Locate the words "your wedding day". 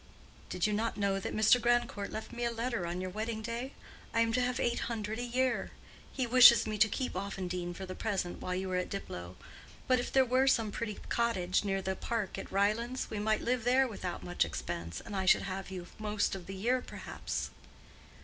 3.01-3.73